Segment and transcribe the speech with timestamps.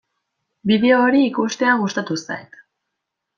[0.71, 2.59] Bideo hori ikustea gustatu zait.